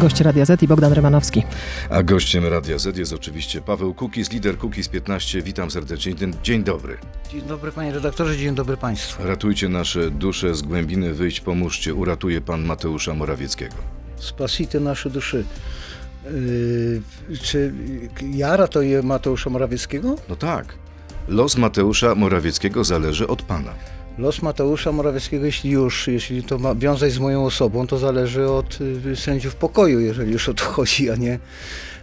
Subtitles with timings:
[0.00, 1.42] Gość Radia Z i Bogdan Rymanowski.
[1.90, 5.42] A gościem Radia Z jest oczywiście Paweł Kukiz, lider Kukiz 15.
[5.42, 6.14] Witam serdecznie.
[6.42, 6.98] Dzień dobry.
[7.30, 9.26] Dzień dobry panie redaktorze, dzień dobry państwu.
[9.26, 11.94] Ratujcie nasze dusze z głębiny, wyjść, pomóżcie.
[11.94, 13.74] Uratuje pan Mateusza Morawieckiego.
[14.16, 15.44] Spasite nasze duszy.
[17.28, 17.72] Yy, czy
[18.34, 20.16] ja ratuję Mateusza Morawieckiego?
[20.28, 20.74] No tak.
[21.28, 23.74] Los Mateusza Morawieckiego zależy od pana.
[24.18, 28.78] Los Mateusza Morawieckiego, jeśli już, jeśli to ma wiązać z moją osobą, to zależy od
[29.06, 31.38] y, sędziów pokoju, jeżeli już o to chodzi, a nie,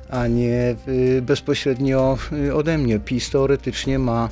[0.10, 3.00] a nie y, bezpośrednio y, ode mnie.
[3.00, 4.30] PiS teoretycznie ma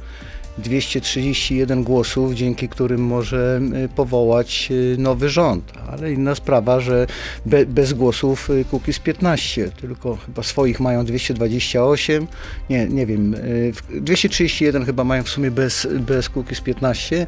[0.57, 5.71] 231 głosów, dzięki którym może y, powołać y, nowy rząd.
[5.91, 7.07] Ale inna sprawa, że
[7.45, 12.27] be, bez głosów y, Kukiz 15, tylko chyba swoich mają 228,
[12.69, 17.27] nie, nie wiem, y, w- 231 chyba mają w sumie bez, bez Kukiz 15.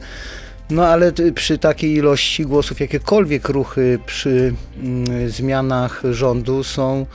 [0.69, 4.53] No ale przy takiej ilości głosów jakiekolwiek ruchy przy
[4.83, 7.05] mm, zmianach rządu są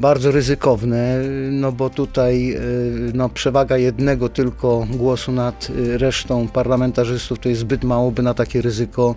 [0.00, 7.38] bardzo ryzykowne, no bo tutaj y, no, przewaga jednego tylko głosu nad y, resztą parlamentarzystów
[7.38, 9.14] to jest zbyt mało, by na takie ryzyko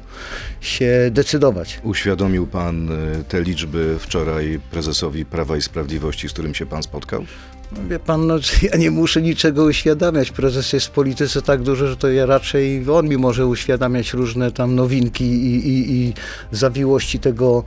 [0.61, 1.79] się decydować.
[1.83, 7.25] Uświadomił pan y, te liczby wczoraj prezesowi Prawa i Sprawiedliwości, z którym się pan spotkał?
[7.71, 8.35] No, Wie pan, no,
[8.71, 10.31] ja nie muszę niczego uświadamiać.
[10.31, 14.51] Prezes jest w polityce tak duży, że to ja raczej on mi może uświadamiać różne
[14.51, 16.13] tam nowinki i, i, i
[16.51, 17.63] zawiłości tego,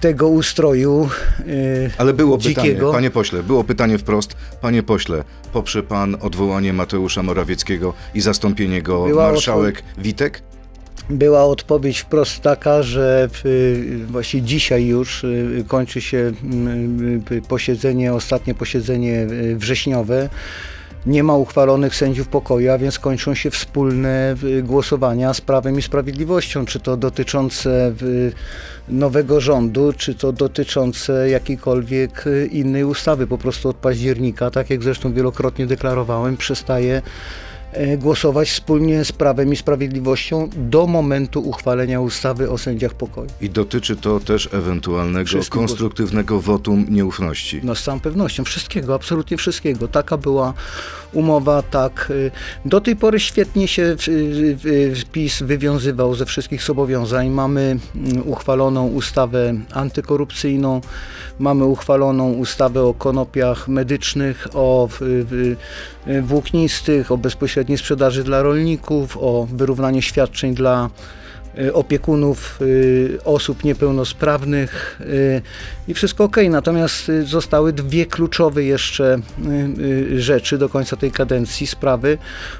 [0.00, 1.08] tego ustroju.
[1.48, 2.62] y, Ale było dzikiego.
[2.62, 4.36] pytanie, panie pośle, było pytanie wprost.
[4.60, 10.42] Panie pośle, poprze pan odwołanie Mateusza Morawieckiego i zastąpienie go Była marszałek Witek?
[11.10, 18.14] Była odpowiedź wprost taka, że y, właśnie dzisiaj już y, kończy się mm, y, posiedzenie,
[18.14, 20.28] ostatnie posiedzenie y, wrześniowe.
[21.06, 26.64] Nie ma uchwalonych sędziów pokoju, a więc kończą się wspólne głosowania z Prawem i Sprawiedliwością,
[26.64, 27.92] czy to dotyczące
[28.88, 33.26] nowego rządu, czy to dotyczące jakiejkolwiek y, innej ustawy.
[33.26, 37.02] Po prostu od października, tak jak zresztą wielokrotnie deklarowałem, przestaje
[37.98, 43.28] głosować wspólnie z Prawem i Sprawiedliwością do momentu uchwalenia ustawy o sędziach pokoju.
[43.40, 47.60] I dotyczy to też ewentualnego Wszystkich konstruktywnego wotum nieufności.
[47.62, 49.88] No z całą pewnością, wszystkiego, absolutnie wszystkiego.
[49.88, 50.54] Taka była
[51.16, 52.08] umowa, tak.
[52.10, 52.30] y,
[52.64, 53.96] Do tej pory świetnie się
[55.12, 57.28] PiS wywiązywał ze wszystkich zobowiązań.
[57.28, 60.80] Mamy mm, uchwaloną ustawę antykorupcyjną,
[61.38, 64.88] mamy uchwaloną ustawę o konopiach medycznych, o
[66.22, 70.90] włóknistych, o bezpośredniej sprzedaży dla rolników, o wyrównaniu świadczeń dla
[71.72, 75.42] opiekunów y, osób niepełnosprawnych y,
[75.88, 76.36] i wszystko ok.
[76.50, 79.18] Natomiast y, zostały dwie kluczowe jeszcze
[79.78, 82.18] y, y, rzeczy do końca tej kadencji, sprawy.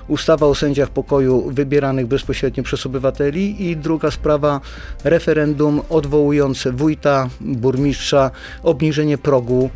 [0.08, 4.60] Ustawa o sędziach pokoju wybieranych bezpośrednio przez obywateli i druga sprawa
[5.04, 8.30] referendum odwołujące wójta, burmistrza,
[8.62, 9.70] obniżenie progu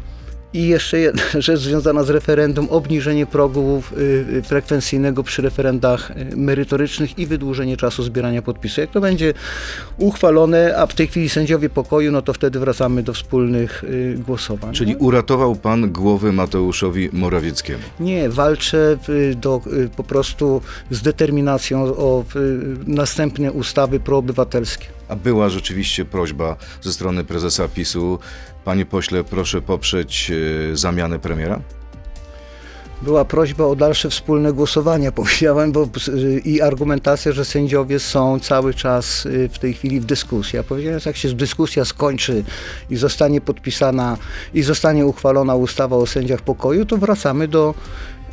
[0.54, 4.00] i jeszcze jedna rzecz związana z referendum, obniżenie progu y,
[4.36, 8.78] y, frekwencyjnego przy referendach y, merytorycznych i wydłużenie czasu zbierania podpisów.
[8.78, 9.34] Jak to będzie
[9.98, 13.84] uchwalone, a w tej chwili sędziowie pokoju, no to wtedy wracamy do wspólnych
[14.26, 14.74] głosowań.
[14.74, 17.82] Czyli uratował pan głowy Mateuszowi Morawieckiemu.
[18.00, 18.96] Nie, walczę
[19.36, 19.60] do,
[19.96, 22.24] po prostu z determinacją o
[22.86, 24.86] następne ustawy proobywatelskie.
[25.08, 28.18] A była rzeczywiście prośba ze strony prezesa PiSu.
[28.64, 30.32] Panie pośle, proszę poprzeć
[30.72, 31.60] e, zamianę premiera?
[33.02, 38.74] Była prośba o dalsze wspólne głosowania, powiedziałem, bo, y, i argumentacja, że sędziowie są cały
[38.74, 40.56] czas y, w tej chwili w dyskusji.
[40.56, 42.44] Ja powiedziałem, że jak się dyskusja skończy
[42.90, 44.16] i zostanie podpisana
[44.54, 47.74] i zostanie uchwalona ustawa o sędziach pokoju, to wracamy do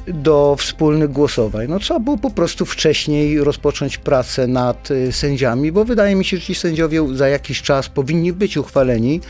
[0.07, 1.67] do wspólnych głosowań.
[1.69, 6.37] No trzeba było po prostu wcześniej rozpocząć pracę nad y, sędziami, bo wydaje mi się,
[6.37, 9.21] że ci sędziowie za jakiś czas powinni być uchwaleni,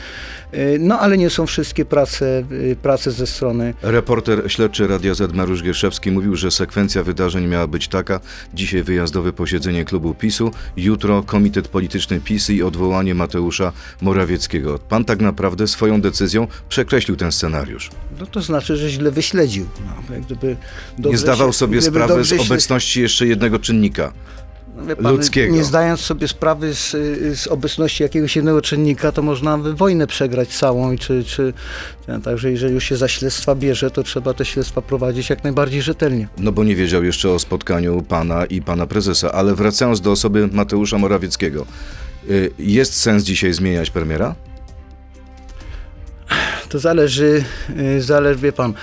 [0.54, 5.34] y, no ale nie są wszystkie prace, y, prace ze strony Reporter śledczy Radia Z
[5.34, 8.20] Mariusz Gierszewski mówił, że sekwencja wydarzeń miała być taka.
[8.54, 13.72] Dzisiaj wyjazdowe posiedzenie klubu PiSu, jutro komitet polityczny PiS i odwołanie Mateusza
[14.02, 14.80] Morawieckiego.
[14.80, 17.90] Pan tak naprawdę swoją decyzją przekreślił ten scenariusz.
[18.20, 19.66] No to znaczy, że źle wyśledził.
[19.86, 20.58] No, jak gdyby
[20.98, 24.14] dobrze Nie zdawał się- sobie sprawy z obecności jeszcze jednego czynnika.
[25.04, 25.56] Pan, ludzkiego.
[25.56, 26.92] Nie zdając sobie sprawy z,
[27.40, 30.98] z obecności jakiegoś jednego czynnika, to można wojnę przegrać całą.
[30.98, 31.54] Czy, czy,
[32.24, 36.28] także jeżeli już się za śledztwa bierze, to trzeba te śledztwa prowadzić jak najbardziej rzetelnie.
[36.38, 39.32] No bo nie wiedział jeszcze o spotkaniu pana i pana prezesa.
[39.32, 41.66] Ale wracając do osoby Mateusza Morawieckiego.
[42.30, 44.36] y, Jest sens dzisiaj zmieniać premiera?
[46.70, 47.44] To zależy,
[47.98, 48.74] y, zależy wie pan,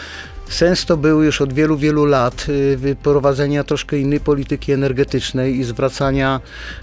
[0.54, 2.46] Sens to był już od wielu, wielu lat
[2.84, 6.40] y, prowadzenia troszkę innej polityki energetycznej i zwracania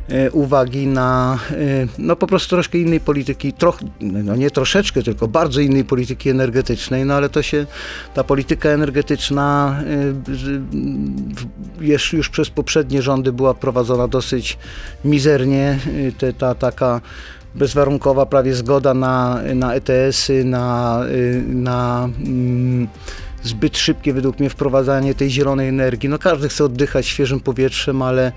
[0.09, 5.27] y, uwagi na y, no po prostu troszkę innej polityki, troch, no nie troszeczkę, tylko
[5.27, 7.65] bardzo innej polityki energetycznej, no ale to się,
[8.13, 9.79] ta polityka energetyczna
[11.79, 14.57] już, już przez poprzednie rządy była prowadzona dosyć
[15.05, 15.79] mizernie.
[16.17, 17.01] Te, ta taka
[17.55, 20.99] bezwarunkowa prawie zgoda na, na ETS-y, na,
[21.47, 22.87] na mm,
[23.43, 26.09] zbyt szybkie według mnie wprowadzanie tej zielonej energii.
[26.09, 28.31] No każdy chce oddychać świeżym powietrzem, ale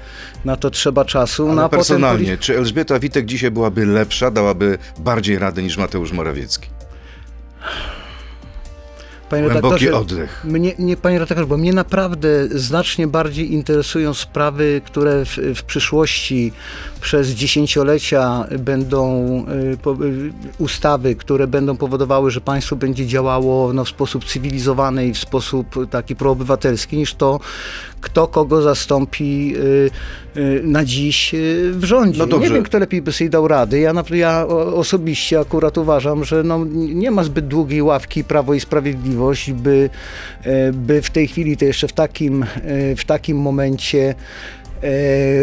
[0.45, 1.47] na to trzeba czasu.
[1.47, 2.39] Ale no, personalnie, potem...
[2.39, 6.69] czy Elżbieta Witek dzisiaj byłaby lepsza, dałaby bardziej radę niż Mateusz Morawiecki?
[9.43, 10.45] Panie Głęboki oddech.
[10.45, 16.53] Mnie, nie, panie redaktorze, bo mnie naprawdę znacznie bardziej interesują sprawy, które w, w przyszłości
[17.01, 19.39] przez dziesięciolecia będą
[19.73, 25.07] y, po, y, ustawy, które będą powodowały, że państwo będzie działało no, w sposób cywilizowany
[25.07, 27.41] i w sposób taki proobywatelski, niż to,
[28.01, 29.91] kto kogo zastąpi y,
[30.63, 32.27] na dziś y, w rządzie.
[32.27, 33.81] No nie wiem, kto lepiej by sobie dał rady.
[33.81, 39.53] Ja, ja osobiście akurat uważam, że no, nie ma zbyt długiej ławki Prawo i Sprawiedliwość,
[39.53, 39.91] by,
[40.73, 42.47] by w tej chwili, to jeszcze w takim,
[42.97, 44.15] w takim momencie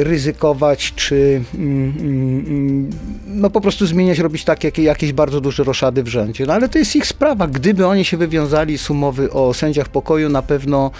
[0.01, 2.89] ryzykować, czy mm, mm,
[3.27, 6.45] no po prostu zmieniać, robić tak, jak, jakieś bardzo duże roszady w rządzie.
[6.45, 7.47] No ale to jest ich sprawa.
[7.47, 10.91] Gdyby oni się wywiązali z umowy o sędziach pokoju, na pewno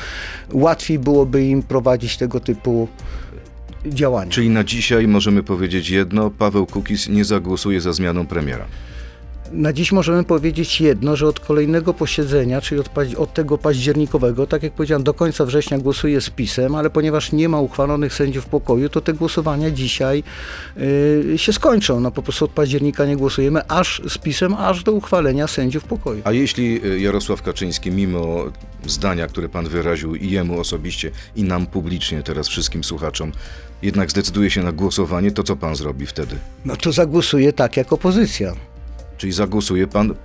[0.54, 2.88] łatwiej byłoby im prowadzić tego typu
[3.86, 4.32] działania.
[4.32, 8.66] Czyli na dzisiaj możemy powiedzieć jedno, Paweł Kukiz nie zagłosuje za zmianą premiera.
[9.54, 14.64] Na dziś możemy powiedzieć jedno, że od kolejnego posiedzenia, czyli od, od, tego październikowego, tak
[14.64, 18.90] jak powiedziałem, do końca września głosuję z pisem, ale ponieważ nie ma uchwalonych sędziów pokoju,
[18.90, 20.24] to te głosowania dzisiaj
[20.78, 22.00] yy, się skończą.
[22.00, 26.22] No po prostu od października nie głosujemy, aż z pisem, aż do uchwalenia sędziów pokoju.
[26.24, 28.46] A jeśli y, Jarosław Kaczyński, mimo
[28.86, 33.32] zdania, które pan wyraził i jemu osobiście, i nam publicznie, teraz wszystkim słuchaczom,
[33.82, 36.36] jednak zdecyduje się na głosowanie, to co pan zrobi wtedy?
[36.66, 38.56] No to zagłosuje tak jak opozycja.
[39.22, 40.16] Czyli zagłosuje pan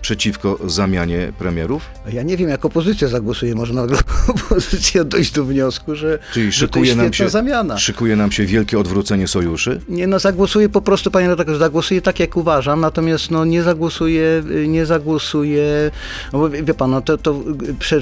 [0.00, 1.82] przeciwko zamianie premierów?
[2.12, 3.54] Ja nie wiem, jak opozycja zagłosuje.
[3.54, 3.98] Może nagle
[4.34, 7.78] opozycja dojść do wniosku, że, Czyli że to jest nam się, zamiana.
[7.78, 9.80] Szykuje nam się wielkie odwrócenie sojuszy?
[9.88, 14.42] Nie, no zagłosuje po prostu, panie redaktorze, zagłosuje tak, jak uważam, natomiast no nie zagłosuje,
[14.66, 15.90] nie zagłosuje,
[16.32, 17.40] no bo wie pan, no to, to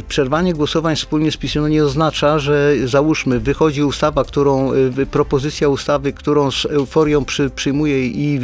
[0.09, 4.73] przerwanie głosowań wspólnie z PiSem no nie oznacza, że załóżmy, wychodzi ustawa, którą,
[5.11, 8.41] propozycja ustawy, którą z euforią przy, przyjmuje i,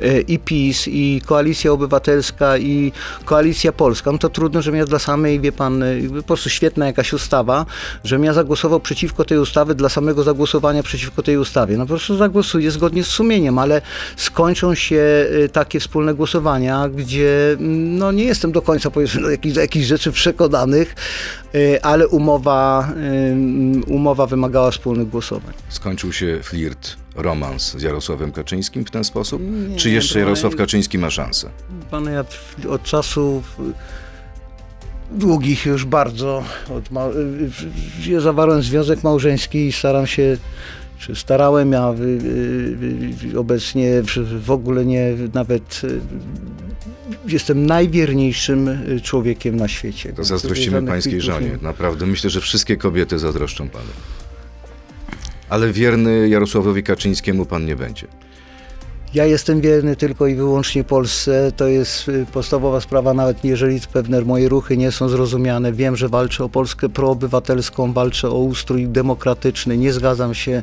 [0.00, 2.73] y, i PiS, i Koalicja Obywatelska, i
[3.24, 6.86] Koalicja Polska, no to trudno, żebym ja dla samej, wie pan, y, po prostu świetna
[6.86, 7.66] jakaś ustawa,
[8.04, 11.76] żebym ja zagłosował przeciwko tej ustawy dla samego zagłosowania przeciwko tej ustawie.
[11.76, 13.82] No po prostu zagłosuję zgodnie z sumieniem, ale
[14.16, 19.30] skończą się y, takie wspólne głosowania, gdzie mm, no nie jestem do końca powiedzmy do
[19.30, 20.94] jakichś, jakichś rzeczy przekonanych,
[21.54, 22.92] y, ale umowa,
[23.86, 25.54] umowa wymagała wspólnych głosowań.
[25.68, 29.42] Skończył się flirt romans z Jarosławem Kaczyńskim w ten sposób?
[29.70, 31.50] Nie, Czy jeszcze Jarosław Kaczyński ma szansę?
[31.90, 32.24] Pan, ja
[32.68, 33.56] od czasów
[35.10, 37.06] długich już bardzo, od ma...
[38.06, 40.36] ja zawarłem związek małżeński i staram się
[40.98, 41.94] czy starałem, ja
[43.36, 44.02] obecnie
[44.40, 45.82] w ogóle nie, nawet
[47.28, 50.12] jestem najwierniejszym człowiekiem na świecie.
[50.12, 51.58] To zazdrościmy pańskiej żonie.
[51.62, 53.84] Naprawdę myślę, że wszystkie kobiety zazdroszczą panu.
[55.48, 58.06] Ale wierny Jarosławowi Kaczyńskiemu pan nie będzie.
[59.14, 61.52] Ja jestem wierny tylko i wyłącznie Polsce.
[61.56, 65.72] To jest y, podstawowa sprawa, nawet jeżeli pewne moje ruchy nie są zrozumiane.
[65.72, 69.76] Wiem, że walczę o Polskę proobywatelską, walczę o ustrój demokratyczny.
[69.76, 70.62] Nie zgadzam się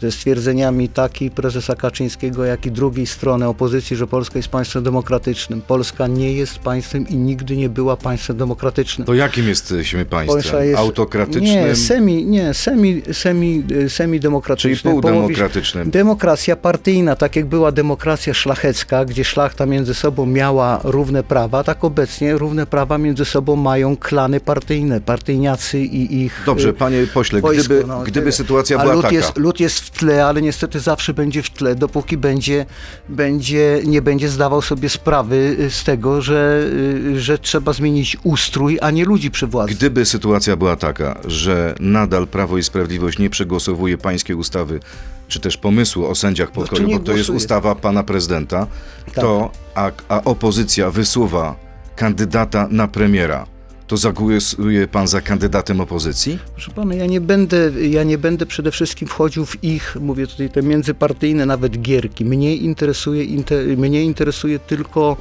[0.00, 5.62] ze stwierdzeniami taki prezesa Kaczyńskiego, jak i drugiej strony opozycji, że Polska jest państwem demokratycznym.
[5.62, 9.06] Polska nie jest państwem i nigdy nie była państwem demokratycznym.
[9.06, 10.64] To jakim jesteśmy państwem?
[10.64, 11.44] Jest, Autokratycznym?
[11.44, 14.76] Nie, semi, nie, semi, semi, semi demokratycznym.
[14.76, 15.90] Czyli półdemokratycznym.
[15.90, 21.64] Demokracja partyjna, tak jak była demokracja demokracja szlachecka, gdzie szlachta między sobą miała równe prawa,
[21.64, 27.06] tak obecnie równe prawa między sobą mają klany partyjne, partyjniacy i ich Dobrze, y, panie
[27.14, 29.14] pośle, wojsko, gdyby, no, gdyby sytuacja była lud taka...
[29.14, 32.66] Jest, lud jest w tle, ale niestety zawsze będzie w tle, dopóki będzie,
[33.08, 36.64] będzie, nie będzie zdawał sobie sprawy y, z tego, że,
[37.06, 39.74] y, że trzeba zmienić ustrój, a nie ludzi przy władzy.
[39.74, 44.80] Gdyby sytuacja była taka, że nadal Prawo i Sprawiedliwość nie przegłosowuje pańskiej ustawy
[45.32, 48.66] czy też pomysłu o sędziach no pokoju, no bo to jest ustawa pana prezydenta,
[49.04, 49.14] tak.
[49.14, 51.56] to a, a opozycja wysuwa
[51.96, 53.46] kandydata na premiera,
[53.86, 56.38] to zagłosuje pan za kandydatem opozycji?
[56.52, 60.50] Proszę pana, ja nie będę, ja nie będę przede wszystkim wchodził w ich, mówię tutaj,
[60.50, 62.24] te międzypartyjne nawet gierki.
[62.24, 65.16] Mnie interesuje, inter, mnie interesuje tylko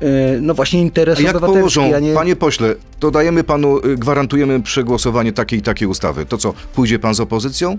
[0.00, 2.14] e, no właśnie interes Jak obywatelski, położą, a nie...
[2.14, 6.26] panie pośle, to dajemy panu, y, gwarantujemy przegłosowanie takiej i takiej ustawy.
[6.26, 7.78] To co, pójdzie pan z opozycją?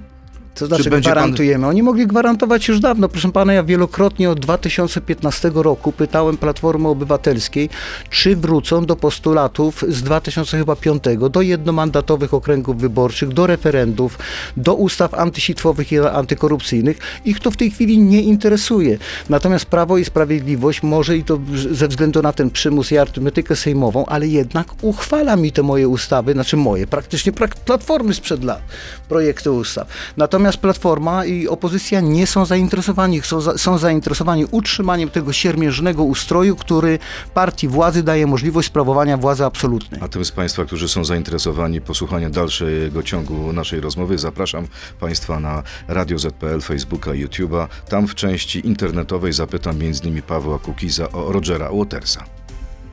[0.56, 1.68] To znaczy będzie pan- gwarantujemy.
[1.68, 3.10] Oni mogli gwarantować już dawno.
[3.10, 7.70] Proszę pana, ja wielokrotnie od 2015 roku pytałem Platformy Obywatelskiej,
[8.10, 14.18] czy wrócą do postulatów z 2005 do jednomandatowych okręgów wyborczych, do referendów,
[14.58, 16.98] do ustaw antysitwowych i antykorupcyjnych.
[17.26, 18.98] Ich to w tej chwili nie interesuje.
[19.30, 21.40] Natomiast Prawo i Sprawiedliwość może i to
[21.72, 26.34] ze względu na ten przymus i arytmetykę sejmową, ale jednak uchwala mi te moje ustawy,
[26.34, 28.62] znaczy moje, praktycznie prak- platformy sprzed lat,
[29.10, 29.88] projekty ustaw.
[30.18, 36.56] Natomiast Platforma i opozycja nie są zainteresowani, są, za, są zainteresowani utrzymaniem tego siermiężnego ustroju,
[36.56, 37.00] który
[37.34, 40.02] partii władzy daje możliwość sprawowania władzy absolutnej.
[40.04, 44.68] A tym z Państwa, którzy są zainteresowani posłuchania dalszego ciągu naszej rozmowy, zapraszam
[45.00, 47.68] Państwa na Radio ZPL, Facebooka, YouTube'a.
[47.90, 50.22] Tam w części internetowej zapytam m.in.
[50.22, 52.24] Pawła Kukiza o Rogera Watersa.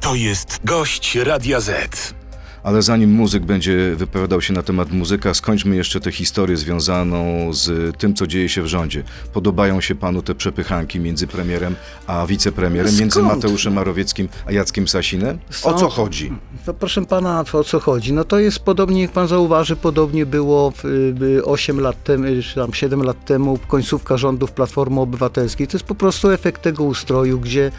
[0.00, 2.22] To jest gość Radia Z.
[2.62, 7.97] Ale zanim muzyk będzie wypowiadał się na temat muzyka, skończmy jeszcze tę historię związaną z
[7.97, 9.02] tym, co dzieje się w rządzie.
[9.33, 11.75] Podobają się panu te przepychanki między premierem
[12.07, 13.35] a wicepremierem, między Skąd?
[13.35, 15.38] Mateuszem Morawieckim a Jackiem Sasinem?
[15.62, 16.33] O co chodzi?
[16.66, 18.12] To proszę pana, o co chodzi?
[18.12, 22.42] No to jest podobnie, jak pan zauważy, podobnie było w, y, 8 lat temu, y,
[22.42, 25.66] czy tam 7 lat temu, końcówka rządów Platformy Obywatelskiej.
[25.66, 27.71] To jest po prostu efekt tego ustroju, gdzie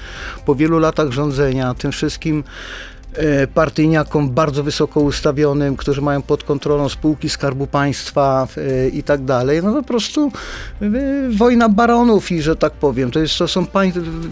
[0.46, 2.44] po wielu latach rządzenia tym wszystkim
[3.54, 9.64] partyjniakom bardzo wysoko ustawionym, którzy mają pod kontrolą spółki Skarbu Państwa e, i tak dalej,
[9.64, 10.32] no po prostu
[10.82, 10.90] e,
[11.38, 13.66] wojna baronów i że tak powiem, to jest, to są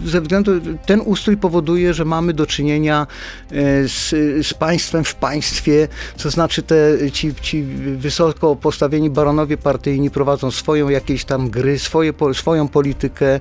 [0.04, 0.52] ze względu,
[0.86, 3.06] ten ustrój powoduje, że mamy do czynienia
[3.52, 3.54] e,
[3.88, 4.10] z,
[4.46, 5.88] z państwem w państwie,
[6.22, 6.76] to znaczy te,
[7.12, 7.62] ci, ci
[7.96, 13.40] wysoko postawieni baronowie partyjni prowadzą swoją jakieś tam gry, swoje, swoją politykę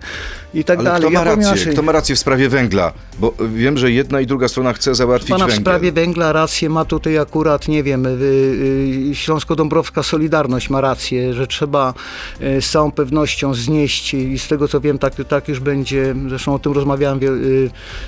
[0.54, 1.02] i tak Ale dalej.
[1.02, 1.44] kto ma Ja rację?
[1.44, 1.74] inaczej.
[1.74, 2.94] Kto ma rację w sprawie węgla?
[3.20, 5.62] Bo wiem, że jedna i druga strona chce załatwić Pana w węgiel.
[5.62, 11.48] sprawie węgla rację ma tutaj akurat, nie wiem, y, y, Śląsko-Dąbrowska Solidarność ma rację, że
[11.48, 11.94] trzeba
[12.42, 16.54] y, z całą pewnością znieść i z tego co wiem, tak, tak już będzie, zresztą
[16.54, 17.20] o tym rozmawiałem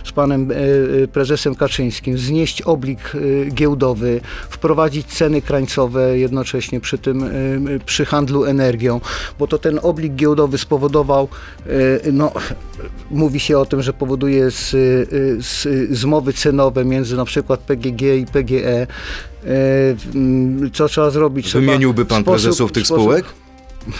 [0.03, 0.49] z panem
[1.13, 7.29] prezesem Kaczyńskim, znieść oblig y, giełdowy, wprowadzić ceny krańcowe jednocześnie przy tym,
[7.85, 9.01] przy handlu energią,
[9.39, 11.27] bo to ten oblig giełdowy spowodował,
[12.13, 12.31] no,
[13.11, 14.69] mówi się o tym, że powoduje z,
[15.45, 18.67] z, zmowy cenowe między na przykład PGG i PGE.
[18.67, 18.87] E,
[20.73, 21.53] Co trzeba zrobić?
[21.53, 23.25] Wymieniłby pan sposób- prezesów tych spółek?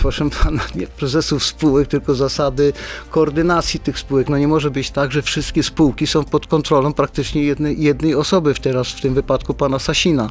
[0.02, 2.74] Proszę pana, nie prezesów spółek, tylko zasady
[3.12, 4.30] koordynacji tych spółek.
[4.30, 8.54] No nie może być tak, że wszystkie spółki są pod kontrolą praktycznie jednej, jednej osoby,
[8.54, 10.30] w teraz w tym wypadku pana Sasina.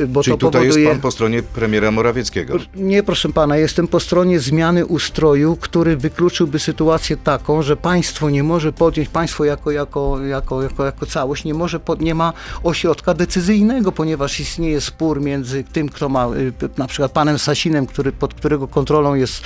[0.00, 0.84] E, Bo Czyli tutaj powoduje...
[0.84, 2.54] jest pan po stronie premiera Morawieckiego.
[2.74, 8.42] Nie, proszę pana, jestem po stronie zmiany ustroju, który wykluczyłby sytuację taką, że państwo nie
[8.42, 13.14] może podjąć, państwo jako, jako, jako, jako, jako całość nie może, pod, nie ma ośrodka
[13.14, 18.34] decyzyjnego, ponieważ istnieje spór między tym, kto ma, y, na przykład panem Sasinem, który, pod
[18.38, 19.42] którego kontrolą jest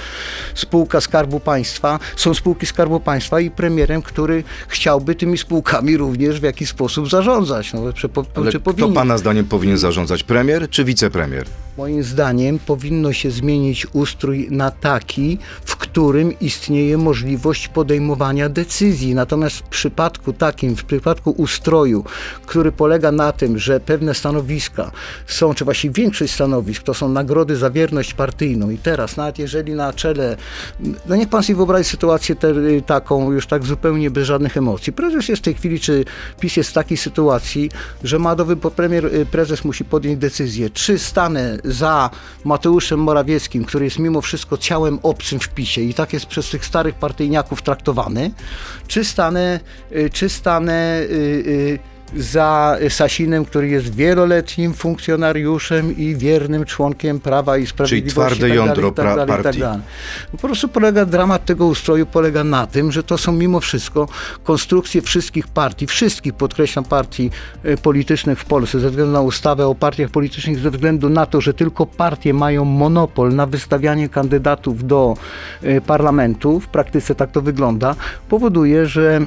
[0.54, 6.42] spółka Skarbu Państwa, są spółki Skarbu Państwa i premierem, który chciałby tymi spółkami również w
[6.42, 7.72] jakiś sposób zarządzać.
[7.72, 8.94] No, czy, po, Ale czy kto powinien?
[8.94, 10.22] pana zdaniem powinien zarządzać?
[10.22, 11.46] Premier czy wicepremier?
[11.78, 19.14] Moim zdaniem powinno się zmienić ustrój na taki, w którym istnieje możliwość podejmowania decyzji.
[19.14, 22.04] Natomiast w przypadku takim, w przypadku ustroju,
[22.46, 24.90] który polega na tym, że pewne stanowiska
[25.26, 29.74] są, czy właściwie większość stanowisk, to są nagrody za wierność partyjną i teraz nawet jeżeli
[29.74, 30.36] na czele,
[31.06, 32.54] no niech pan sobie wyobrazi sytuację te,
[32.86, 34.92] taką, już tak zupełnie bez żadnych emocji.
[34.92, 36.04] Prezes jest w tej chwili, czy
[36.40, 37.70] PiS jest w takiej sytuacji,
[38.04, 42.10] że ma do premier, y, prezes musi podjąć decyzję, czy stanę za
[42.44, 46.66] Mateuszem Morawieckim, który jest mimo wszystko ciałem obcym w PiSie i tak jest przez tych
[46.66, 48.30] starych partyjniaków traktowany,
[48.86, 49.60] czy stanę,
[49.92, 57.58] y, czy stanę y, y, za Sasinem, który jest wieloletnim funkcjonariuszem i wiernym członkiem Prawa
[57.58, 58.14] i Sprawiedliwości.
[58.14, 59.60] twarde i tak dalej, jądro i tak dalej, tak partii.
[59.60, 59.80] dalej.
[60.32, 64.08] Po prostu polega, dramat tego ustroju polega na tym, że to są mimo wszystko
[64.44, 67.30] konstrukcje wszystkich partii, wszystkich, podkreślam, partii
[67.64, 71.40] e, politycznych w Polsce, ze względu na ustawę o partiach politycznych, ze względu na to,
[71.40, 75.14] że tylko partie mają monopol na wystawianie kandydatów do
[75.62, 77.94] e, parlamentu, w praktyce tak to wygląda,
[78.28, 79.20] powoduje, że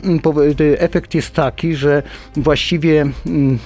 [0.59, 2.03] e, efekt jest taki, że
[2.35, 3.60] właściwie mm,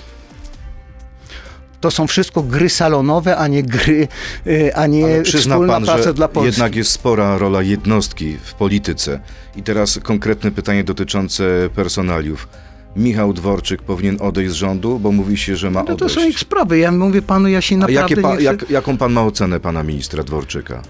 [1.81, 4.07] to są wszystko gry salonowe, a nie gry,
[4.47, 6.47] e, a nie Ale przyzna wspólna pan, praca że dla Polski.
[6.47, 9.19] jednak jest spora rola jednostki w polityce.
[9.55, 12.47] I teraz konkretne pytanie dotyczące personaliów.
[12.95, 16.15] Michał Dworczyk powinien odejść z rządu, bo mówi się, że ma No to odejść.
[16.15, 16.77] są ich sprawy.
[16.79, 18.43] Ja mówię panu, ja się A naprawdę jakie pa, nie chcę...
[18.43, 20.81] jak, jaką pan ma ocenę pana ministra Dworczyka?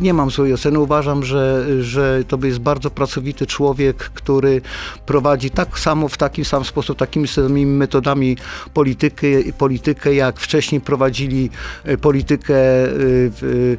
[0.00, 0.78] Nie mam złej oceny.
[0.78, 4.60] Uważam, że, że to jest bardzo pracowity człowiek, który
[5.06, 8.36] prowadzi tak samo w taki sam sposób, takimi samymi metodami
[8.74, 9.26] politykę,
[9.58, 11.50] politykę jak wcześniej prowadzili
[11.84, 13.76] e, politykę w,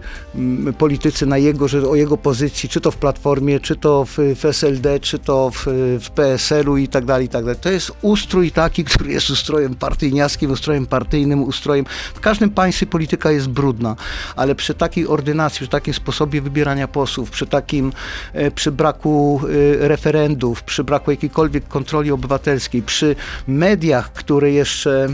[0.77, 4.45] politycy na jego, że o jego pozycji, czy to w Platformie, czy to w, w
[4.45, 5.65] SLD, czy to w,
[6.01, 7.59] w PSL-u i tak dalej, i tak dalej.
[7.61, 11.85] To jest ustrój taki, który jest ustrojem partyjniackim, ustrojem partyjnym, ustrojem.
[12.13, 13.95] W każdym państwie polityka jest brudna,
[14.35, 17.93] ale przy takiej ordynacji, przy takim sposobie wybierania posłów, przy takim,
[18.33, 19.41] e, przy braku
[19.81, 23.15] e, referendów, przy braku jakiejkolwiek kontroli obywatelskiej, przy
[23.47, 25.07] mediach, które jeszcze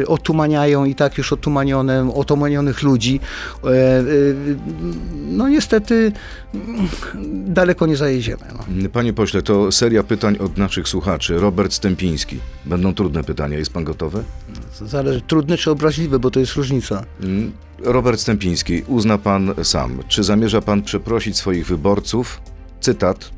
[0.00, 3.20] e, otumaniają i tak już otumanione, otumanionych ludzi,
[5.28, 6.12] no niestety
[6.54, 6.88] mm,
[7.54, 8.42] daleko nie zajedziemy.
[8.52, 8.88] No.
[8.88, 11.38] Panie pośle, to seria pytań od naszych słuchaczy.
[11.38, 12.38] Robert Stępiński.
[12.64, 13.58] Będą trudne pytania.
[13.58, 14.24] Jest pan gotowy?
[14.80, 17.04] Zależy, trudne czy obraźliwe, bo to jest różnica.
[17.20, 17.52] Mm,
[17.84, 22.40] Robert Stępiński, uzna pan sam, czy zamierza pan przeprosić swoich wyborców,
[22.80, 23.30] cytat,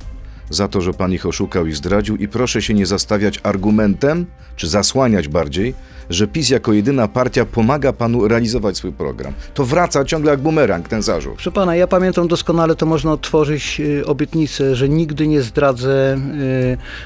[0.51, 4.69] za to, że pan ich oszukał i zdradził i proszę się nie zastawiać argumentem, czy
[4.69, 5.75] zasłaniać bardziej,
[6.11, 9.33] że PiS jako jedyna partia pomaga panu realizować swój program.
[9.55, 11.35] To wraca ciągle jak bumerang ten zarzut.
[11.35, 16.19] Proszę pana, ja pamiętam doskonale, to można otworzyć y, obietnicę, że nigdy nie zdradzę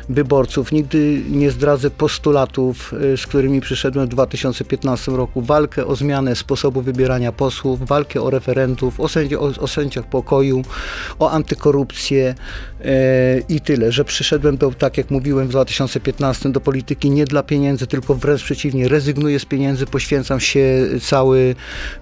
[0.09, 5.43] y, wyborców, nigdy nie zdradzę postulatów, y, z którymi przyszedłem w 2015 roku.
[5.43, 10.62] Walkę o zmianę sposobu wybierania posłów, walkę o referendów, o, sędzi, o, o sędziach pokoju,
[11.19, 12.35] o antykorupcję
[13.49, 17.87] i tyle, że przyszedłem do, tak jak mówiłem w 2015 do polityki nie dla pieniędzy,
[17.87, 21.54] tylko wręcz przeciwnie, rezygnuję z pieniędzy, poświęcam się cały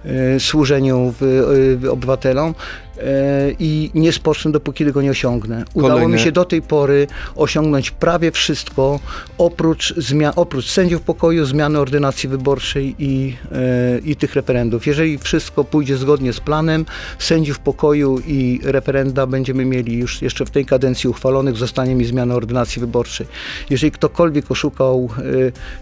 [0.05, 2.53] e, służeniu w obywatelom
[2.99, 5.65] E, i nie spocznę, dopóki tego nie osiągnę.
[5.73, 6.13] Udało Kolejne...
[6.13, 8.99] mi się do tej pory osiągnąć prawie wszystko,
[9.37, 14.87] oprócz, zmian, oprócz sędziów pokoju, zmiany ordynacji wyborczej i, e, i tych referendów.
[14.87, 16.85] Jeżeli wszystko pójdzie zgodnie z planem,
[17.19, 22.35] sędziów pokoju i referenda będziemy mieli już jeszcze w tej kadencji uchwalonych, zostanie mi zmiana
[22.35, 23.27] ordynacji wyborczej.
[23.69, 25.09] Jeżeli ktokolwiek oszukał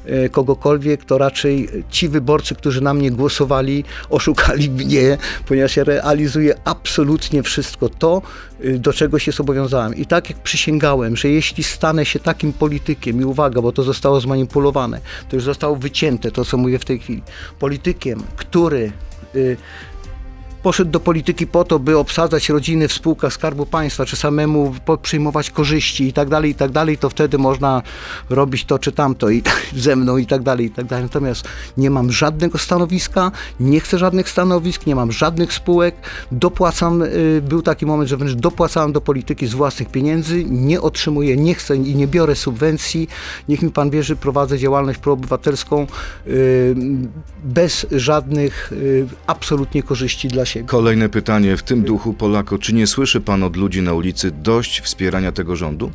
[0.05, 0.29] e,
[1.03, 7.43] to raczej ci wyborcy, którzy na mnie głosowali, oszukali mnie, ponieważ ja realizuję absolutnie absolutnie
[7.43, 8.21] wszystko to,
[8.63, 9.95] y, do czego się zobowiązałem.
[9.95, 14.21] I tak jak przysięgałem, że jeśli stanę się takim politykiem, i uwaga, bo to zostało
[14.21, 17.21] zmanipulowane, to już zostało wycięte, to co mówię w tej chwili,
[17.59, 18.91] politykiem, który
[19.35, 19.57] y,
[20.65, 25.51] poszedł do polityki po to, by obsadzać rodziny w spółkach Skarbu Państwa, czy samemu przyjmować
[25.51, 27.81] korzyści i tak dalej, i tak dalej, to wtedy można
[28.29, 29.43] robić to czy tamto i
[29.75, 31.03] ze mną i tak dalej, i tak dalej.
[31.03, 31.47] Natomiast
[31.77, 35.95] nie mam żadnego stanowiska, nie chcę żadnych stanowisk, nie mam żadnych spółek,
[36.31, 41.37] dopłacam, y, był taki moment, że wręcz dopłacałem do polityki z własnych pieniędzy, nie otrzymuję,
[41.37, 43.07] nie chcę i nie biorę subwencji,
[43.49, 45.87] niech mi pan wierzy, prowadzę działalność proobywatelską
[46.27, 46.75] y,
[47.43, 52.57] bez żadnych y, absolutnie korzyści dla siebie Kolejne pytanie w tym duchu, Polako.
[52.57, 55.91] Czy nie słyszy pan od ludzi na ulicy dość wspierania tego rządu?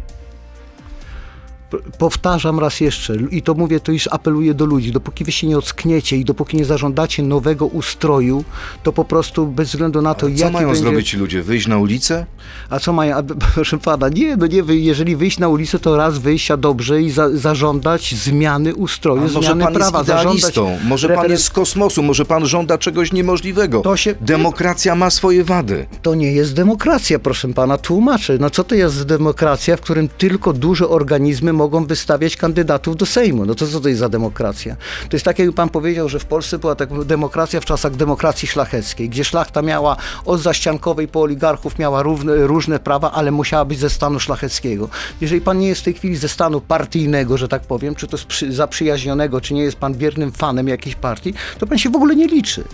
[1.98, 5.59] Powtarzam raz jeszcze i to mówię, to już apeluję do ludzi, dopóki wy się nie
[5.59, 8.44] ockniecie i dopóki nie zażądacie nowego ustroju,
[8.83, 10.38] to po prostu bez względu na to, jak.
[10.38, 10.83] Co mają będzie...
[10.83, 11.42] zrobić ci ludzie?
[11.42, 12.26] Wyjść na ulicę?
[12.70, 13.22] A co mają, a,
[13.54, 17.11] proszę pana, nie, no nie, jeżeli wyjść na ulicę, to raz wyjść, a dobrze i
[17.11, 19.98] za, zażądać zmiany ustroju, a zmiany może pan prawa.
[19.98, 21.24] Jest idealistą, może referen...
[21.24, 23.80] pan jest z kosmosu, może pan żąda czegoś niemożliwego.
[23.80, 24.14] To się...
[24.20, 25.87] Demokracja ma swoje wady.
[26.02, 28.38] To nie jest demokracja, proszę pana, tłumaczę.
[28.40, 33.46] No co to jest demokracja, w którym tylko duże organizmy mogą wystawiać kandydatów do Sejmu.
[33.46, 34.77] No to co to jest za demokracja?
[35.09, 38.49] To jest tak, jakby pan powiedział, że w Polsce była tak demokracja w czasach demokracji
[38.49, 43.79] szlacheckiej, gdzie szlachta miała od zaściankowej po oligarchów miała równe, różne prawa, ale musiała być
[43.79, 44.88] ze stanu szlacheckiego.
[45.20, 48.16] Jeżeli pan nie jest w tej chwili ze stanu partyjnego, że tak powiem, czy to
[48.29, 52.16] przy, zaprzyjaźnionego, czy nie jest pan wiernym fanem jakiejś partii, to pan się w ogóle
[52.16, 52.64] nie liczy.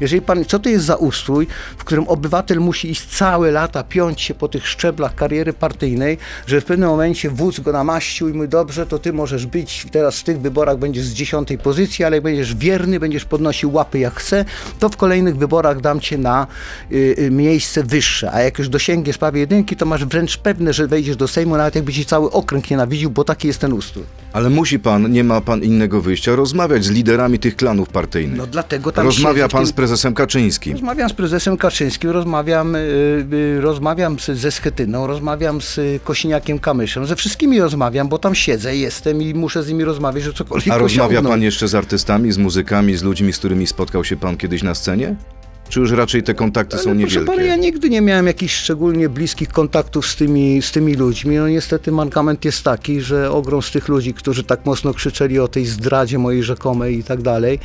[0.00, 1.46] Jeżeli pan, co to jest za ustrój,
[1.78, 6.60] w którym obywatel musi iść całe lata, piąć się po tych szczeblach kariery partyjnej, że
[6.60, 10.40] w pewnym momencie wódz go namaścił mówi, dobrze, to ty możesz być teraz w tych
[10.40, 14.44] wyborach będziesz z dziesiątej pozycji, ale jak będziesz wierny, będziesz podnosił łapy jak chce,
[14.78, 16.46] to w kolejnych wyborach dam cię na
[16.92, 18.32] y, y, miejsce wyższe.
[18.32, 21.74] A jak już dosięgniesz prawie jedynki, to masz wręcz pewne, że wejdziesz do Sejmu, nawet
[21.74, 24.04] jakby ci cały okręg nienawidził, bo taki jest ten ustrój.
[24.32, 28.38] Ale musi pan, nie ma pan innego wyjścia, rozmawiać z liderami tych klanów partyjnych.
[28.38, 30.72] No dlatego tam Rozmawia pan z prezesem Kaczyńskim.
[30.72, 32.74] Rozmawiam z prezesem Kaczyńskim, rozmawiam,
[33.30, 39.22] yy, rozmawiam ze Schetyną, rozmawiam z Kosiniakiem Kamyszem, ze wszystkimi rozmawiam, bo tam siedzę, jestem
[39.22, 42.96] i muszę z nimi rozmawiać, że cokolwiek A rozmawia pan jeszcze z artystami, z muzykami,
[42.96, 45.16] z ludźmi, z którymi spotkał się pan kiedyś na scenie?
[45.70, 47.26] Czy już raczej te kontakty są Ale proszę niewielkie?
[47.26, 51.36] pana, ja nigdy nie miałem jakichś szczególnie bliskich kontaktów z tymi, z tymi ludźmi.
[51.36, 55.48] No niestety mankament jest taki, że ogrom z tych ludzi, którzy tak mocno krzyczeli o
[55.48, 57.58] tej zdradzie mojej rzekomej i tak dalej,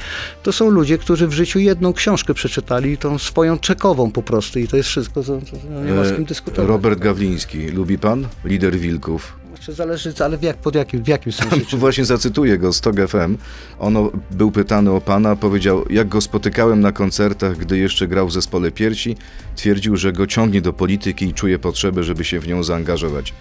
[0.43, 4.67] to są ludzie, którzy w życiu jedną książkę przeczytali, tą swoją czekową po prostu i
[4.67, 6.69] to jest wszystko, to, to nie ma z kim dyskutować.
[6.69, 8.27] Robert Gawliński, lubi pan?
[8.45, 9.44] Lider Wilków.
[9.59, 11.77] Czy zależy, ale w, jak, pod jakim, w jakim sensie?
[11.77, 13.37] Właśnie zacytuję go z TOG FM.
[13.79, 18.33] Ono był pytany o pana, powiedział, jak go spotykałem na koncertach, gdy jeszcze grał w
[18.33, 19.17] zespole Piersi,
[19.55, 23.33] twierdził, że go ciągnie do polityki i czuje potrzebę, żeby się w nią zaangażować.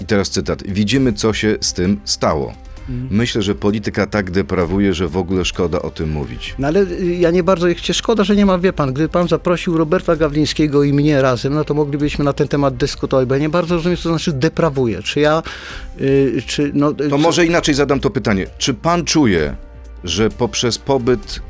[0.00, 0.62] I teraz cytat.
[0.62, 2.54] Widzimy, co się z tym stało.
[3.10, 6.54] Myślę, że polityka tak deprawuje, że w ogóle szkoda o tym mówić.
[6.58, 9.28] No ale y, ja nie bardzo chcę, szkoda, że nie ma, wie pan, gdyby pan
[9.28, 13.40] zaprosił Roberta Gawlińskiego i mnie razem, no to moglibyśmy na ten temat dyskutować, bo ja
[13.40, 15.02] nie bardzo rozumiem, co to znaczy deprawuje.
[15.02, 15.42] Czy ja,
[16.00, 16.90] y, czy, no...
[16.90, 18.46] y, To czy- może inaczej zadam to pytanie.
[18.58, 19.56] Czy pan czuje,
[20.04, 21.40] że poprzez pobyt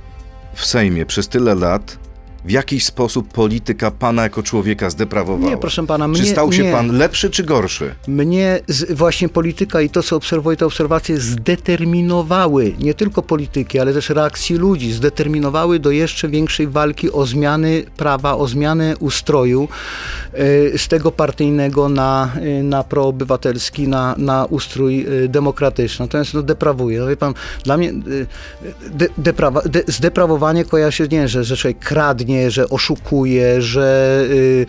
[0.55, 1.99] w Sejmie przez tyle lat
[2.45, 5.51] w jakiś sposób polityka pana jako człowieka zdeprawowała?
[5.51, 6.73] Nie, proszę pana, Czy mnie- stał się nie.
[6.73, 7.95] pan lepszy czy gorszy?
[8.09, 13.93] Mnie z, właśnie polityka i to, co obserwuję, te obserwacje zdeterminowały nie tylko polityki, ale
[13.93, 19.69] też reakcji ludzi, zdeterminowały do jeszcze większej walki o zmiany prawa, o zmianę ustroju
[20.33, 26.05] e, z tego partyjnego na, e, na proobywatelski, na, na ustrój e, demokratyczny.
[26.05, 27.01] Natomiast no, deprawuje.
[27.01, 27.93] No, wie pan, dla mnie
[28.91, 34.21] de, deprawa, de, zdeprawowanie kojarzy się, nie, że, że człowiek kradnie, że oszukuje, że...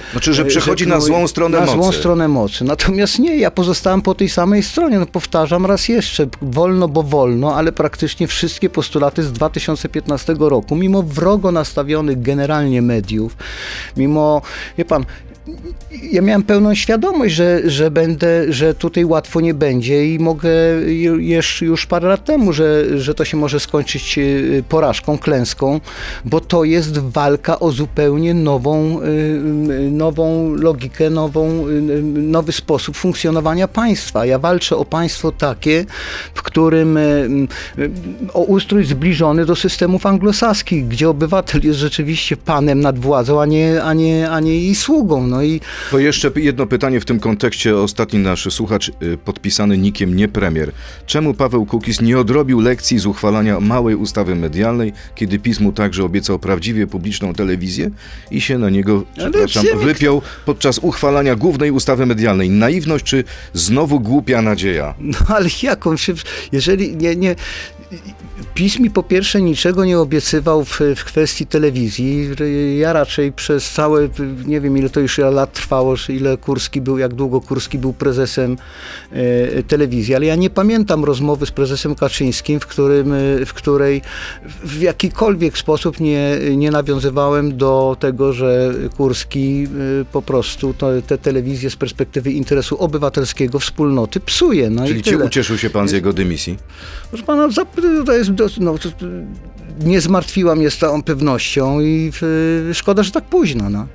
[0.08, 1.78] e, Znaczy, że e, przechodzi na knuje- złą stronę na mocy.
[1.78, 2.64] złą stronę mocy.
[2.64, 5.00] Natomiast nie, ja pozostałem po tej samej stronie.
[5.00, 11.04] No powtarzam raz jeszcze, wolno, bo wolno, ale praktycznie wszystkie postulaty z 2015 roku, mimo
[11.04, 13.38] wrogo nastawionych generalnie mediów,
[13.98, 14.42] mimo,
[14.78, 15.06] wie pan,
[16.12, 20.50] ja miałem pełną świadomość, że, że będę, że tutaj łatwo nie będzie i mogę
[20.86, 25.80] ju- już, już parę lat temu, że, że to się może skończyć y, porażką, klęską,
[26.26, 31.66] bo to jest walka o zupełnie nową, y, y, nową logikę, nową,
[32.14, 34.26] nowy sposób funkcjonowania państwa.
[34.26, 35.86] Ja walczę o państwo takie,
[36.34, 37.00] w którym
[38.34, 43.84] o ustrój zbliżony do systemów anglosaskich, gdzie obywatel jest rzeczywiście panem nad władzą, a nie,
[43.84, 45.28] a nie, a nie jej sługą.
[45.28, 47.78] No i To jeszcze jedno pytanie w tym kontekście.
[47.78, 50.72] Ostatni nasz słuchacz, y, podpisany nikiem nie premier.
[51.06, 56.04] Czemu Paweł Kukiz nie odrobił lekcji z uchwalania małej ustawy medialnej, kiedy PiS mu także
[56.04, 57.90] obiecał prawdziwie publiczną telewizję
[58.32, 62.50] i się na niego, przepraszam, wypiął podczas uchwalania głównej ustawy medialnej?
[62.50, 64.96] Naiwność czy znowu głupia nadzieja?
[65.00, 66.14] No ale jaką się,
[66.52, 67.36] jeżeli nie, nie,
[68.56, 72.30] PiS mi po pierwsze niczego nie obiecywał w, w kwestii telewizji.
[72.78, 74.10] Ja raczej przez całe,
[74.46, 78.58] nie wiem ile to już lat trwało, ile Kurski był, jak długo Kurski był prezesem
[79.12, 84.02] e, telewizji, ale ja nie pamiętam rozmowy z prezesem Kaczyńskim, w, którym, e, w której
[84.64, 89.68] w jakikolwiek sposób nie, nie nawiązywałem do tego, że Kurski
[90.02, 94.70] e, po prostu to, te telewizje z perspektywy interesu obywatelskiego, wspólnoty psuje.
[94.70, 96.58] No Czyli i czy ucieszył się pan z jego dymisji?
[97.10, 97.50] Proszę pana,
[98.06, 98.90] to jest, no, to,
[99.80, 102.12] nie zmartwiła mnie z całą pewnością i
[102.70, 103.70] y, szkoda, że tak późno.
[103.70, 103.88] No.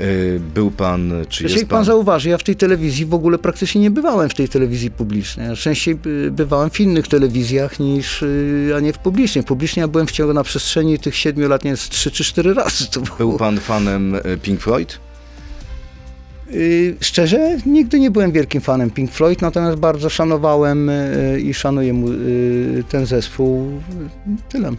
[0.00, 1.84] Y, Był pan, czy Jeżeli jest pan pan...
[1.84, 5.48] zauważy, ja w tej telewizji w ogóle praktycznie nie bywałem w tej telewizji publicznej.
[5.48, 9.44] Ja częściej y, bywałem w innych telewizjach niż, y, a nie w publicznej.
[9.44, 12.54] Publicznie ja byłem w ciągu na przestrzeni tych siedmiu lat, nie z trzy czy cztery
[12.54, 12.86] razy.
[12.90, 13.16] To było.
[13.18, 14.98] Był pan fanem Pink Floyd?
[16.54, 21.92] Y, Szczerze, nigdy nie byłem wielkim fanem Pink Floyd, natomiast bardzo szanowałem y, i szanuję
[21.92, 23.80] y, ten zespół.
[24.48, 24.72] Tyle.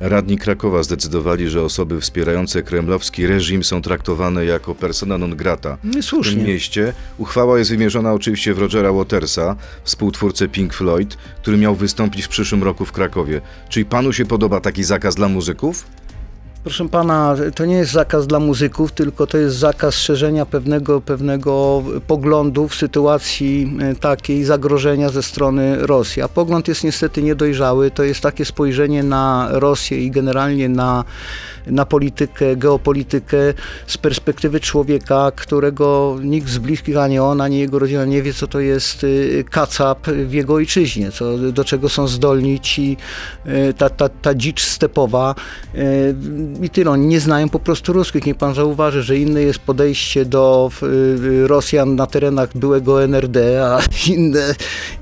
[0.00, 5.78] Radni Krakowa zdecydowali, że osoby wspierające kremlowski reżim są traktowane jako persona non grata.
[5.84, 6.42] Nie W tym słusznie.
[6.44, 12.28] mieście uchwała jest wymierzona oczywiście w Rogera Watersa, współtwórcę Pink Floyd, który miał wystąpić w
[12.28, 13.40] przyszłym roku w Krakowie.
[13.68, 15.86] Czyli panu się podoba taki zakaz dla muzyków?
[16.68, 21.82] Proszę pana, to nie jest zakaz dla muzyków, tylko to jest zakaz szerzenia pewnego, pewnego
[22.06, 26.22] poglądu w sytuacji e, takiej zagrożenia ze strony Rosji.
[26.22, 27.90] A pogląd jest niestety niedojrzały.
[27.90, 31.04] To jest takie spojrzenie na Rosję i generalnie na,
[31.68, 33.36] na politykę, geopolitykę
[33.86, 38.46] z perspektywy człowieka, którego nikt z bliskich, ani on, ani jego rodzina nie wie, co
[38.46, 42.96] to jest y, kacap w jego ojczyźnie, co, do czego są zdolni ci,
[43.46, 45.34] y, ta, ta, ta dzicz stepowa.
[45.74, 46.14] y,
[46.62, 48.26] I tyle, oni nie znają po prostu ruskich.
[48.26, 50.70] Niech pan zauważy, że inne jest podejście do
[51.46, 53.80] Rosjan na terenach byłego NRD, a
[54.12, 54.54] inne,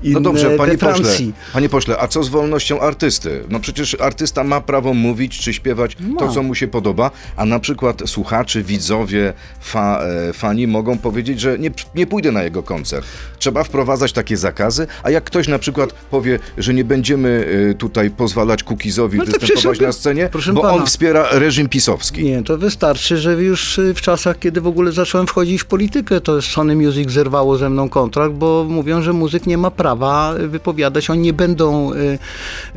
[0.03, 1.33] inne No dobrze, panie pośle, Francji.
[1.53, 3.43] panie pośle, a co z wolnością artysty?
[3.49, 7.59] No przecież artysta ma prawo mówić czy śpiewać to, co mu się podoba, a na
[7.59, 13.05] przykład słuchacze, widzowie, fa, e, fani mogą powiedzieć, że nie, nie pójdę na jego koncert.
[13.39, 18.09] Trzeba wprowadzać takie zakazy, a jak ktoś na przykład powie, że nie będziemy e, tutaj
[18.09, 20.85] pozwalać Kukizowi No występować na scenie, bo on pana.
[20.85, 22.23] wspiera reżim pisowski.
[22.23, 26.21] Nie, to wystarczy, że już y, w czasach, kiedy w ogóle zacząłem wchodzić w politykę,
[26.21, 31.09] to Sony Music zerwało ze mną kontrakt, bo mówią, że muzyk nie ma prawa wypowiadać.
[31.09, 32.19] Oni nie będą y,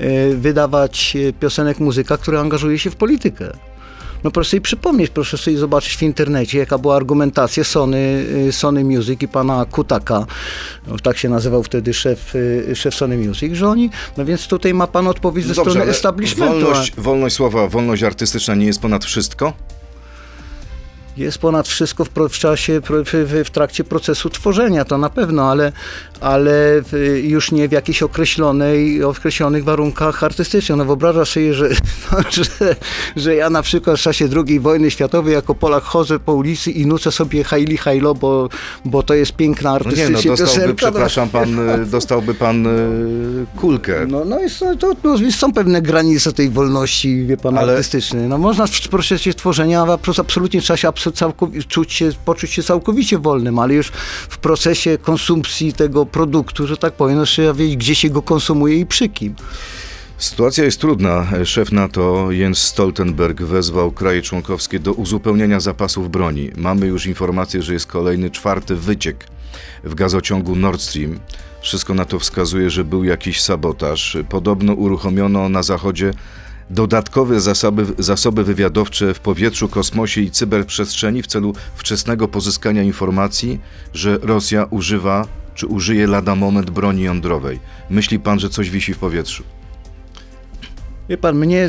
[0.00, 3.52] y, wydawać piosenek muzyka, który angażuje się w politykę.
[4.24, 8.84] No proszę sobie przypomnieć, proszę sobie zobaczyć w internecie, jaka była argumentacja Sony, y, Sony
[8.84, 10.26] Music i pana Kutaka,
[10.86, 14.74] no, tak się nazywał wtedy szef, y, szef Sony Music, że oni, no więc tutaj
[14.74, 16.56] ma pan odpowiedź ze strony ale establishmentu.
[16.56, 19.52] a- wolność, wolność słowa, wolność artystyczna nie jest ponad wszystko?
[21.16, 22.80] Jest ponad wszystko w, czasie,
[23.44, 25.72] w, trakcie procesu tworzenia, to na pewno, ale,
[26.20, 26.82] ale
[27.22, 30.78] już nie w jakichś określonej, określonych warunkach artystycznych.
[30.78, 31.68] No wyobraża sobie, że,
[32.36, 32.76] że,
[33.16, 36.86] że ja na przykład w czasie II wojny światowej jako Polak chodzę po ulicy i
[36.86, 38.48] nucę sobie Haili Hajlo, bo,
[38.84, 40.86] bo to jest piękna No nie, artystycznie no dostałby, piosenka.
[40.86, 40.92] no.
[40.92, 41.56] przepraszam pan,
[41.90, 42.70] dostałby pan e,
[43.56, 44.06] kulkę.
[44.08, 48.28] No, no jest, no, to, no, są pewne granice tej wolności, wie pan, Ale- artystycznej.
[48.28, 52.62] No można w procesie tworzenia, a absolutnie trzeba się abso- całkowi- czuć się, poczuć się
[52.62, 53.88] całkowicie wolnym, ale już
[54.28, 58.76] w procesie konsumpcji tego produktu, że tak powiem, no, trzeba wiedzieć, gdzie się go konsumuje
[58.76, 59.34] i przy kim.
[60.18, 61.26] Sytuacja jest trudna.
[61.44, 66.50] Szef NATO Jens Stoltenberg wezwał kraje członkowskie do uzupełnienia zapasów broni.
[66.56, 69.26] Mamy już informację, że jest kolejny czwarty wyciek
[69.84, 71.20] w gazociągu Nord Stream.
[71.62, 74.16] Wszystko na to wskazuje, że był jakiś sabotaż.
[74.28, 76.12] Podobno uruchomiono na zachodzie
[76.70, 83.60] dodatkowe zasoby, zasoby wywiadowcze w powietrzu, kosmosie i cyberprzestrzeni w celu wczesnego pozyskania informacji,
[83.94, 87.60] że Rosja używa czy użyje lada moment broni jądrowej.
[87.90, 89.44] Myśli pan, że coś wisi w powietrzu?
[91.10, 91.68] Wie pan, mnie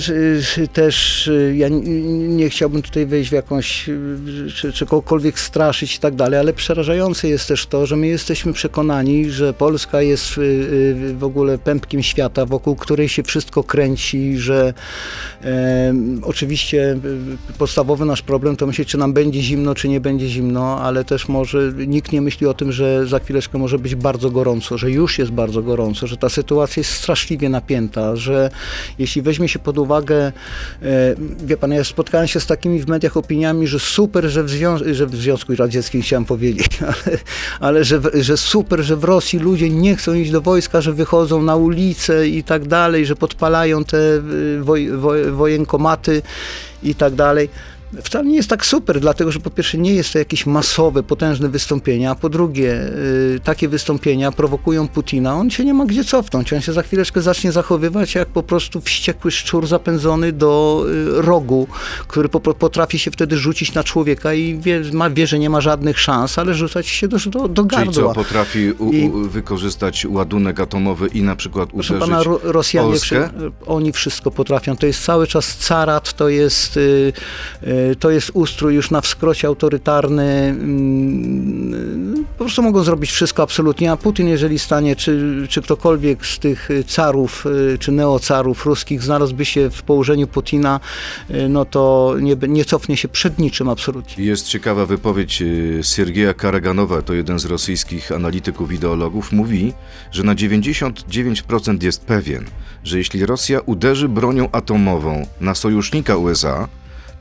[0.58, 5.95] y, też, y, ja nie chciałbym tutaj wejść w jakąś, y, czy, czy kogokolwiek straszyć
[5.95, 10.38] i tak dalej, ale przerażające jest też to, że my jesteśmy przekonani, że Polska jest
[10.38, 14.73] y, y, w ogóle pępkiem świata, wokół której się wszystko kręci, że
[15.43, 16.97] e, oczywiście
[17.54, 21.06] y, podstawowy nasz problem to myśleć, czy nam będzie zimno, czy nie będzie zimno, ale
[21.06, 24.91] też może nikt nie myśli o tym, że za chwileczkę może być bardzo gorąco, że
[24.91, 28.49] już jest bardzo gorąco, że ta sytuacja jest straszliwie napięta, że
[28.99, 30.31] jeśli weźmie się pod uwagę, e,
[31.45, 34.93] wie pan, ja spotkałem się z takimi w mediach opiniami, że super, że w, zwią-
[34.93, 37.17] że w Związku Radzieckim chciałem powiedzieć, ale,
[37.59, 41.41] ale że, że super, że w Rosji ludzie nie chcą iść do wojska, że wychodzą
[41.41, 46.21] na ulicę i tak dalej, że podpalają te y, woj, woj, wojenkomaty
[46.83, 47.49] i tak dalej.
[48.04, 51.49] Wcale nie jest tak super, dlatego że po pierwsze nie jest to jakieś masowe, potężne
[51.49, 52.73] wystąpienia, a po drugie
[53.36, 57.21] y, takie wystąpienia prowokują Putina, on się nie ma gdzie cofnąć, on się za chwileczkę
[57.21, 60.84] zacznie zachowywać jak po prostu wściekły szczur zapędzony do
[61.17, 61.67] y, rogu,
[62.08, 65.49] który po, po- potrafi się wtedy rzucić na człowieka i wie, ma, wie, że nie
[65.49, 68.13] ma żadnych szans, ale rzucać się do, do, do Czyli co, gardła.
[68.13, 73.30] potrafi u, I- u, wykorzystać ładunek atomowy i na przykład uderzyć pana, Ro- Rosjanie, Polskę?
[73.38, 74.75] wszy- oni wszystko potrafią.
[74.77, 77.13] To jest cały czas carat, to jest, y,
[77.63, 80.23] y, to jest ustrój już na wskrocie autorytarny.
[80.23, 86.39] mm, Po prostu mogą zrobić wszystko absolutnie, a Putin, jeżeli stanie, czy, czy ktokolwiek z
[86.39, 90.79] tych y, carów, y, czy neocarów ruskich znalazłby się w położeniu Putina,
[91.29, 94.25] y, no to nie, nie cofnie się przed niczym absolutnie.
[94.25, 99.73] Jest ciekawa wypowiedź y, Siergieja Karaganowa, to jeden z rosyjskich analityków, ideologów, mówi,
[100.11, 102.45] że na 99% jest pewien,
[102.83, 106.67] że jeśli Rosja uderzy bronią atomową na sojusznika USA,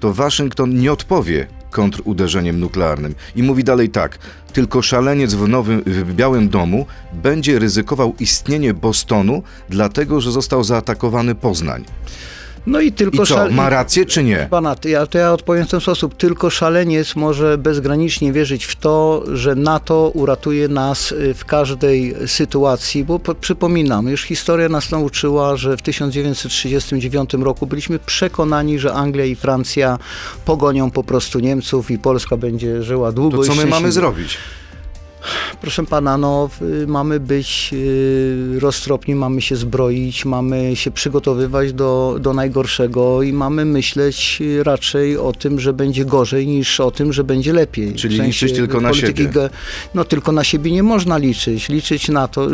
[0.01, 3.15] to Waszyngton nie odpowie kontruderzeniem nuklearnym.
[3.37, 4.19] I mówi dalej tak,
[4.53, 11.35] tylko szaleniec w, nowym, w Białym Domu będzie ryzykował istnienie Bostonu, dlatego że został zaatakowany
[11.35, 11.85] Poznań.
[12.67, 14.47] No i tylko I co, ma rację czy nie?
[14.51, 16.17] Pana, to ja, to ja odpowiem w ten sposób.
[16.17, 23.05] Tylko szaleniec może bezgranicznie wierzyć w to, że NATO uratuje nas y, w każdej sytuacji,
[23.05, 29.25] bo po, przypominam, już historia nas nauczyła, że w 1939 roku byliśmy przekonani, że Anglia
[29.25, 29.99] i Francja
[30.45, 34.39] pogonią po prostu Niemców i Polska będzie żyła długo To i co my mamy zrobić?
[35.61, 36.51] Proszę pana, no,
[36.87, 43.65] mamy być y, roztropni, mamy się zbroić, mamy się przygotowywać do, do najgorszego i mamy
[43.65, 47.95] myśleć y, raczej o tym, że będzie gorzej niż o tym, że będzie lepiej.
[47.95, 49.51] Czyli liczyć tylko na polityki siebie.
[49.95, 51.69] No tylko na siebie nie można liczyć.
[51.69, 52.49] Liczyć na to.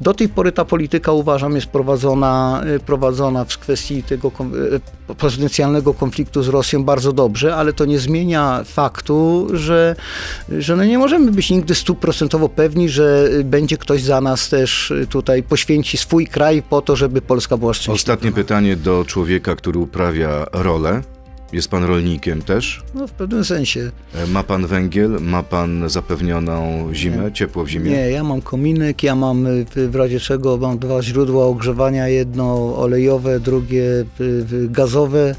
[0.00, 4.32] Do tej pory ta polityka uważam jest prowadzona, y, prowadzona w kwestii tego
[5.18, 9.96] potencjalnego konfliktu z Rosją bardzo dobrze, ale to nie zmienia faktu, że,
[10.58, 14.90] że no nie możemy być nigdy stuprocentowo pewni, że y, będzie ktoś za nas też
[14.90, 17.94] y, tutaj poświęci swój kraj po to, żeby Polska była szczęśliwa.
[17.94, 21.02] Ostatnie pytanie do człowieka, który uprawia rolę.
[21.52, 22.82] Jest pan rolnikiem też?
[22.94, 23.90] No w pewnym sensie.
[24.14, 25.10] E, Ma pan węgiel?
[25.20, 27.90] Ma pan zapewnioną zimę, ciepło w zimie?
[27.90, 32.76] Nie, ja mam kominek, ja mam y, w, razie czego mam dwa źródła ogrzewania, jedno
[32.78, 33.84] olejowe, drugie
[34.70, 35.34] gazowe,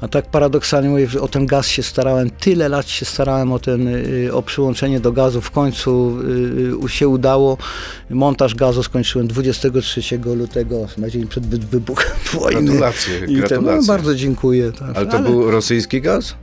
[0.00, 3.58] a tak paradoksalnie mówię, że o ten gaz się starałem, tyle lat się starałem o
[3.58, 6.16] ten, y, o przyłączenie do gazu, w końcu
[6.86, 7.58] y, się udało.
[8.10, 10.00] Montaż gazu skończyłem 23
[10.36, 12.62] lutego, na dzień przed wy- wybuchem wojny.
[12.62, 13.86] Gratulacje, I ten, no, gratulacje.
[13.88, 14.72] bardzo dziękuję.
[14.72, 14.96] Tak.
[14.96, 16.34] Ale to był rosyjski gaz?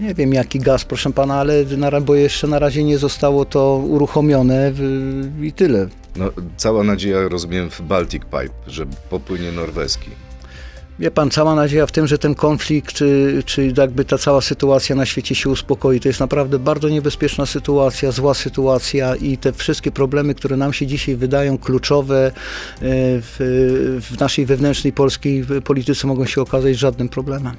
[0.00, 3.76] Nie wiem jaki gaz, proszę pana, ale na, bo jeszcze na razie nie zostało to
[3.76, 4.80] uruchomione w,
[5.42, 5.88] i tyle.
[6.16, 10.10] No, cała nadzieja, rozumiem, w Baltic Pipe, że popłynie norweski.
[10.98, 14.96] Wie pan, cała nadzieja w tym, że ten konflikt, czy, czy jakby ta cała sytuacja
[14.96, 16.00] na świecie się uspokoi.
[16.00, 20.86] To jest naprawdę bardzo niebezpieczna sytuacja, zła sytuacja i te wszystkie problemy, które nam się
[20.86, 22.32] dzisiaj wydają kluczowe e,
[22.80, 23.36] w,
[24.10, 27.56] w naszej wewnętrznej polskiej polityce mogą się okazać żadnym problemem.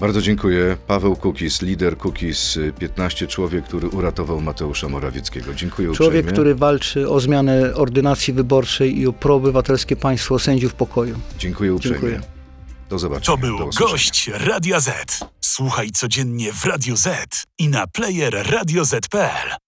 [0.00, 0.76] Bardzo dziękuję.
[0.86, 5.54] Paweł Kukis, lider Kukis 15, człowiek, który uratował Mateusza Morawieckiego.
[5.54, 6.32] Dziękuję Człowiek, uprzejmie.
[6.32, 11.18] który walczy o zmianę ordynacji wyborczej i o proobywatelskie państwo sędziów pokoju.
[11.38, 12.00] Dziękuję uprzejmie.
[12.00, 12.20] Dziękuję.
[12.90, 13.36] Do zobaczenia.
[13.36, 15.20] To był gość Radia Z.
[15.40, 19.65] Słuchaj codziennie w Radio Z i na player radioz.pl.